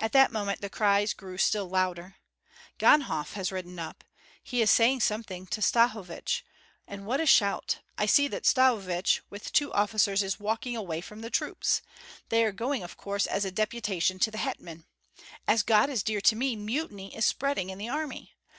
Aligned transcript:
At 0.00 0.12
that 0.12 0.30
moment 0.32 0.60
the 0.60 0.68
cries 0.68 1.14
grew 1.14 1.38
still 1.38 1.66
louder. 1.66 2.16
"Ganhoff 2.76 3.32
has 3.32 3.50
ridden 3.50 3.78
up. 3.78 4.04
He 4.42 4.60
is 4.60 4.70
saying 4.70 5.00
something 5.00 5.46
to 5.46 5.62
Stahovich, 5.62 6.42
and 6.86 7.06
what 7.06 7.22
a 7.22 7.24
shout! 7.24 7.78
I 7.96 8.04
see 8.04 8.28
that 8.28 8.44
Stahovich 8.44 9.22
with 9.30 9.50
two 9.50 9.72
officers 9.72 10.22
is 10.22 10.38
walking 10.38 10.76
away 10.76 11.00
from 11.00 11.22
the 11.22 11.30
troops. 11.30 11.80
They 12.28 12.44
are 12.44 12.52
going 12.52 12.82
of 12.82 12.98
course 12.98 13.26
as 13.26 13.46
a 13.46 13.50
deputation 13.50 14.18
to 14.18 14.30
the 14.30 14.36
hetman. 14.36 14.84
As 15.48 15.62
God 15.62 15.88
is 15.88 16.02
dear 16.02 16.20
to 16.20 16.36
me, 16.36 16.54
mutiny 16.54 17.16
is 17.16 17.24
spreading 17.24 17.70
in 17.70 17.78
the 17.78 17.88
army! 17.88 18.34